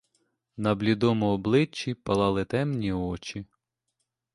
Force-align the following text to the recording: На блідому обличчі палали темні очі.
На 0.57 0.75
блідому 0.75 1.25
обличчі 1.33 1.93
палали 1.93 2.45
темні 2.45 2.93
очі. 2.93 3.45